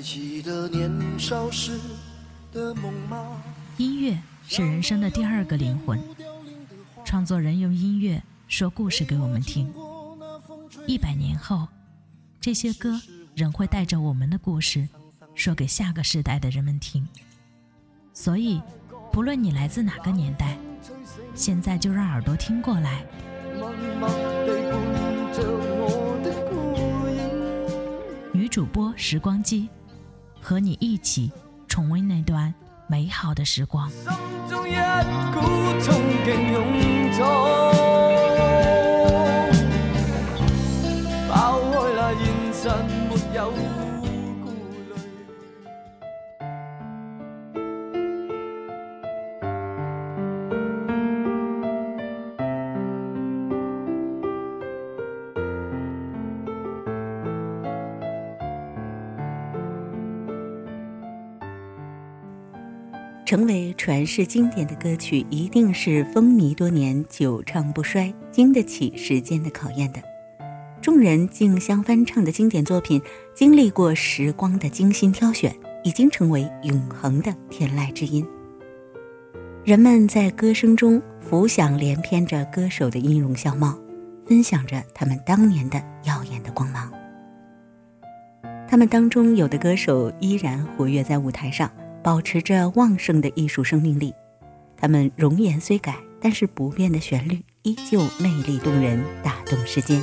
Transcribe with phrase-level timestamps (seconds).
[0.00, 1.78] 记得年少时
[2.52, 3.42] 的梦吗？
[3.76, 6.00] 音乐是人生的第二个灵魂，
[7.04, 9.72] 创作人用音乐说故事给我们听。
[10.86, 11.68] 一百年后，
[12.40, 13.00] 这些歌
[13.34, 14.88] 仍会带着我们的故事，
[15.34, 17.06] 说给下个时代的人们听。
[18.14, 18.60] 所以，
[19.12, 20.58] 不论你来自哪个年代，
[21.34, 23.04] 现在就让耳朵听过来。
[28.32, 29.68] 女主播时光机，
[30.40, 31.30] 和你一起
[31.68, 32.52] 重温那段
[32.88, 33.90] 美好的时光。
[63.30, 70.02] 成为传世经典的歌曲，一定是风靡多年、久唱不衰、经得起时间的考验的。
[70.82, 73.00] 众人竞相翻唱的经典作品，
[73.32, 78.26] 经历过时光的精心挑选，已经成为永恒的天籁之音。
[79.62, 83.78] 人们在歌声中浮想联翩着歌手的音容笑貌，
[84.26, 86.92] 分享着他们当年的耀眼的光芒。
[88.66, 91.70] 他们当中有的歌手依然活跃在舞台上。
[92.02, 94.14] 保持着旺盛的艺术生命力，
[94.76, 100.02] 他们容颜虽改，但是不变的旋律依旧魅力动人，打动世间。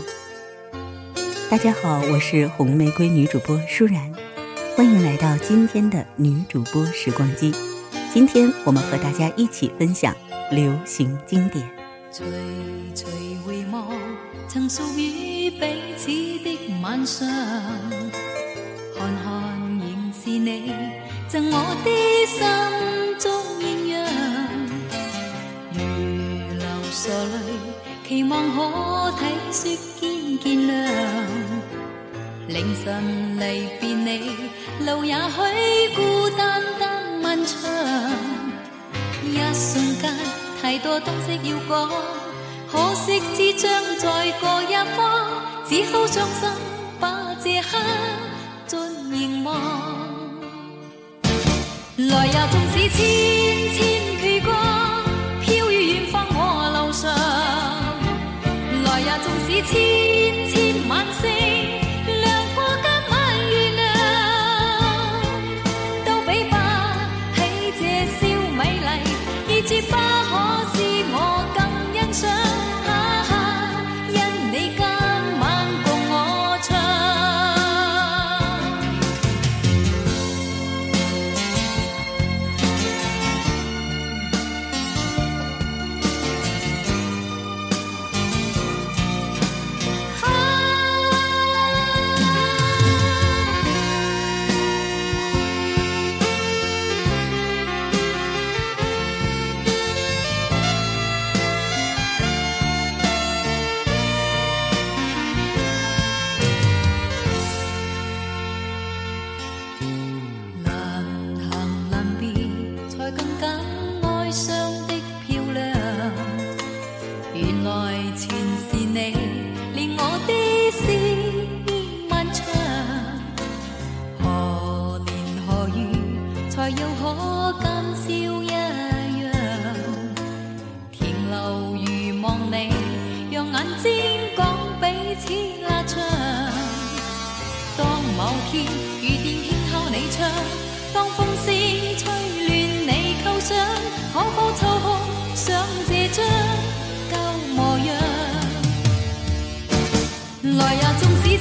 [1.50, 4.14] 大家好，我是红玫瑰女主播舒然，
[4.76, 7.52] 欢迎来到今天的女主播时光机。
[8.14, 10.16] 今天我们和大家一起分享
[10.52, 11.68] 流行经典。
[12.12, 12.24] 徐
[12.94, 13.06] 徐
[13.44, 13.90] 回望
[14.48, 15.66] 曾属于彼
[15.98, 16.08] 此
[16.44, 17.28] 的晚上，
[18.96, 20.72] 看看仍是你。
[21.30, 21.90] 赠我的
[22.26, 22.40] 心
[23.20, 23.96] 中艳阳，
[25.74, 25.78] 如
[26.56, 29.22] 流傻泪，期望可体
[29.52, 30.72] 恤见见谅。
[32.48, 34.32] 凌晨离别你，
[34.86, 37.70] 路也许孤单单漫长。
[39.26, 40.14] 一瞬间，
[40.62, 41.92] 太多东西要讲，
[42.72, 45.28] 可惜只将在各一方，
[45.68, 46.50] 只好伤心
[47.02, 47.78] 把这刻
[48.66, 50.07] 尽凝望。
[51.98, 52.98] 来日，纵使千
[53.74, 53.80] 千
[54.22, 54.52] 阙歌
[55.42, 56.38] 飘于远方我
[56.70, 57.10] 路上。
[58.86, 59.74] 来日，纵使千
[60.48, 60.57] 千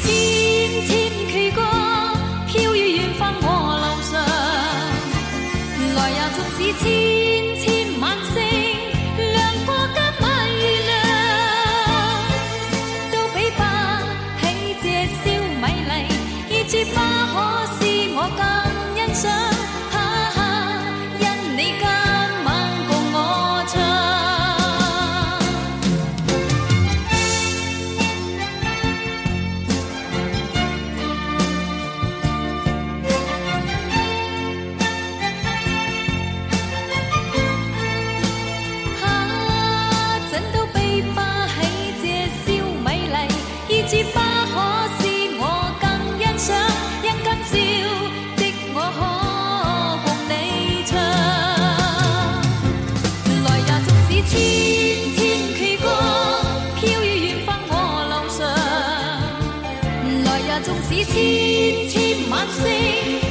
[0.02, 0.06] 千
[0.86, 0.88] 千
[1.28, 1.60] 阕歌
[2.46, 3.46] 飘于远方我
[3.82, 4.12] 路上，
[5.94, 6.84] 来也，纵使千
[62.28, 63.25] 晚星。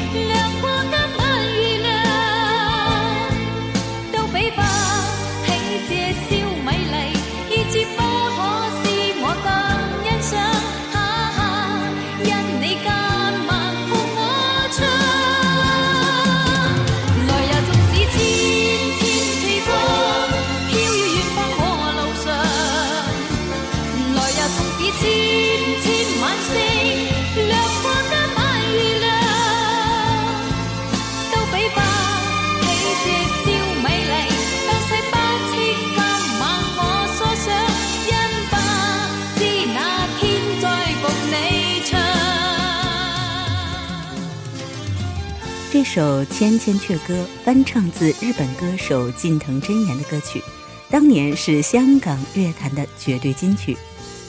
[45.86, 50.42] 首《千千阙歌》翻唱自日本歌手近藤真彦的歌曲，
[50.90, 53.78] 当年是香港乐坛的绝对金曲，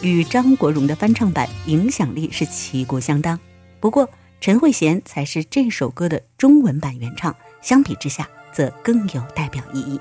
[0.02, 3.40] 与张国荣的翻唱版影响力是旗鼓相当。
[3.80, 4.08] 不过，
[4.38, 9.98] 陈慧娴才是这首歌的中文版原唱，相比之下则更有代表意义。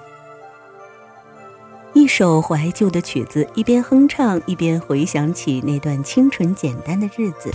[1.93, 7.49] 一首怀旧的曲子，一边哼唱，一边回想起那段清纯简单的日子。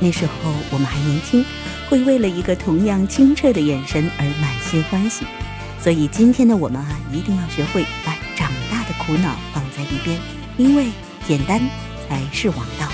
[0.00, 0.32] 那时候
[0.70, 1.44] 我们还年轻，
[1.88, 5.24] 会为了一个同样清澈的眼神而满心欢喜。
[5.80, 10.18] 所以今天的我们啊，一定要学会把长大的苦恼放在一边，
[10.56, 10.88] 因为
[11.26, 11.60] 简单
[12.08, 12.88] 才是王道。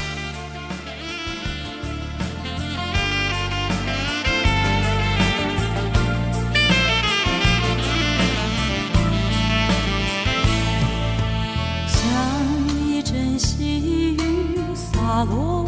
[11.87, 14.17] 像一阵细雨
[14.75, 15.60] 洒落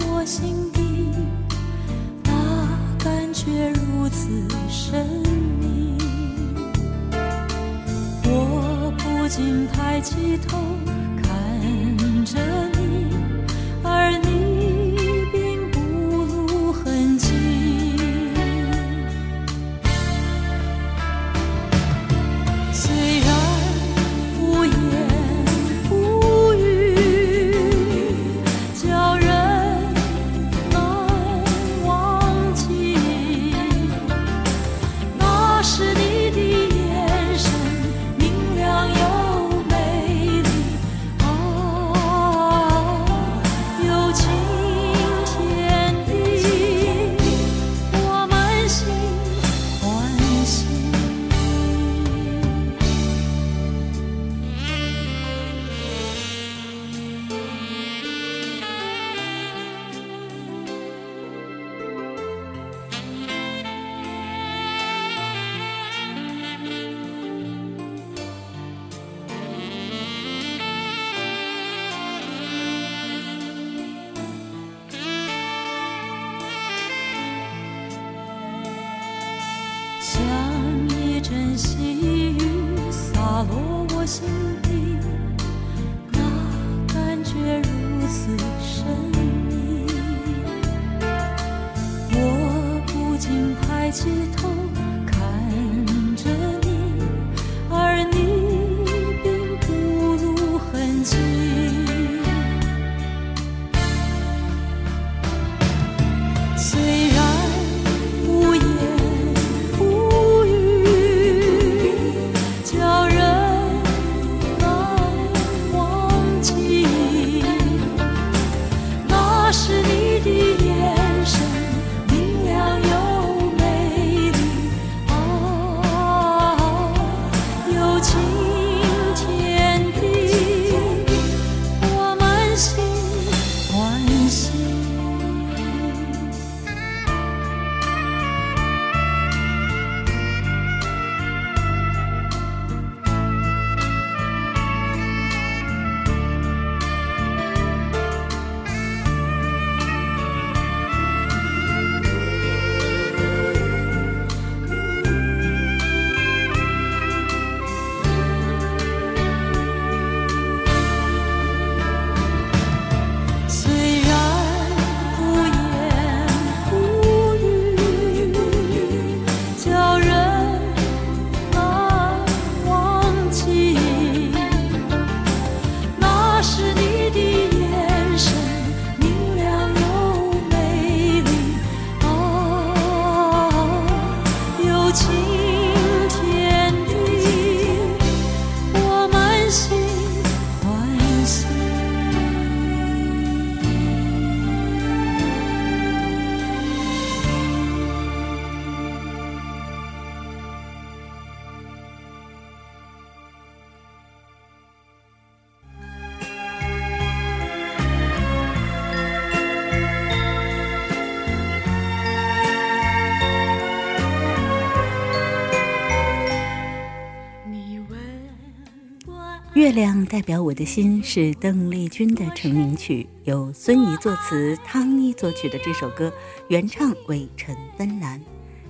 [219.63, 226.13] 月亮代表我的心是邓丽君的成名曲，由孙怡作词、汤妮作曲的这首歌，
[226.49, 228.21] 原唱为陈芬兰，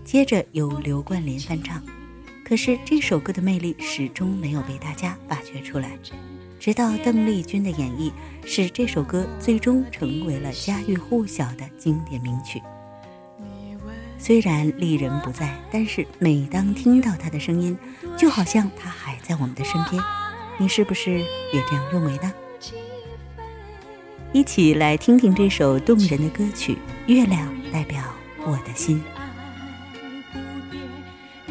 [0.05, 1.83] 接着由刘冠霖翻唱。
[2.45, 5.99] 可是这首歌的魅力始终没有被大家发掘出来，
[6.61, 8.13] 直到邓丽君的演绎，
[8.45, 12.61] 使这首歌最终成为了家喻户晓的经典名曲。
[14.19, 17.79] 虽然丽人不在，但是每当听到她的声音，
[18.15, 20.03] 就好像她还在我们的身边。
[20.63, 21.11] 你是不是
[21.53, 22.33] 也这样认为呢？
[24.33, 26.75] 一起来听听这首动人的歌曲
[27.07, 28.01] 《月亮代表
[28.47, 29.03] 我的心》。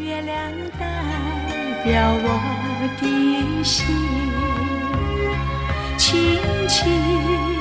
[0.02, 2.40] 月亮代表我
[3.02, 3.86] 的心，
[5.98, 6.40] 轻
[6.70, 7.61] 轻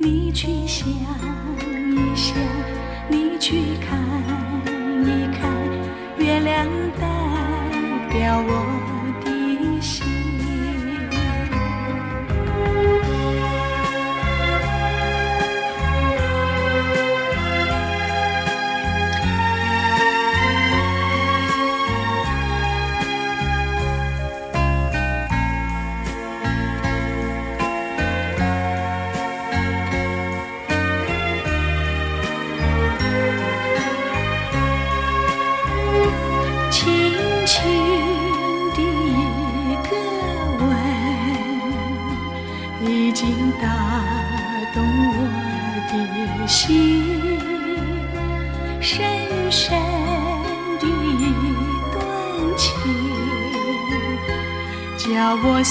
[0.00, 2.36] 你去想一想，
[3.08, 3.98] 你去看
[5.02, 5.50] 一看，
[6.18, 6.66] 月亮
[7.00, 7.02] 代
[8.08, 8.77] 表我。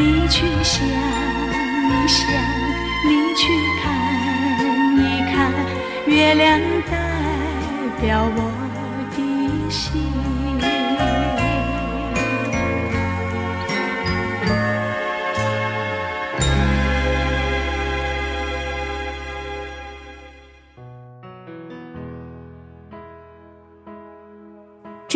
[0.00, 2.30] 你去想一想，
[3.04, 3.42] 你去
[3.82, 3.84] 看
[4.96, 5.02] 一
[5.34, 5.36] 看，
[6.06, 6.92] 月亮代
[8.00, 8.57] 表我。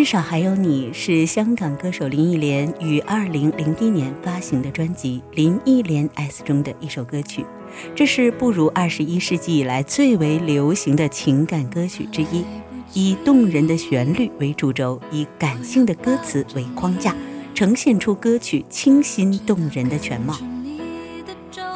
[0.02, 7.46] 至少还有你是香港歌手林忆莲于二零零一年发行的专辑《林忆莲 S》中的一首歌曲，
[7.94, 12.44] 这是步入二十一世纪以来最为流行的情感歌曲之一，
[12.92, 17.14] 以动人的旋律为主轴，以感性的歌词为框架，
[17.54, 20.36] 呈现出歌曲清新动人的全貌。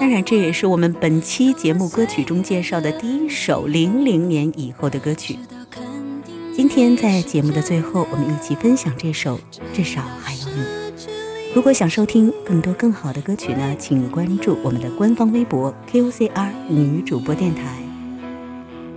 [0.00, 5.38] 当然，这也是我们本期节目歌曲中介绍的第一首零零年以后的歌曲。
[6.56, 9.36] 今天在节目的最后，我们一起分享这首
[9.74, 10.62] 《至少还有你》。
[11.54, 17.62] 如果想收听更多更好的歌曲呢，请关注我们的官方微博 KOCR 女主播电台，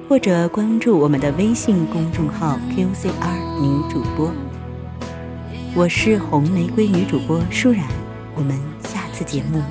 [0.07, 4.31] 或者关注我们的微信公众号 KOCR 女主播。
[5.75, 7.83] 我是红玫瑰女主播舒然，
[8.35, 9.61] 我们下次节目